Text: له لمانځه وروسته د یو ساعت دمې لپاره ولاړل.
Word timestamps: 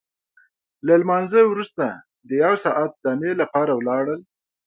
له 0.85 0.93
لمانځه 1.01 1.39
وروسته 1.47 1.85
د 2.27 2.29
یو 2.43 2.53
ساعت 2.65 2.91
دمې 3.05 3.31
لپاره 3.41 3.71
ولاړل. 3.75 4.19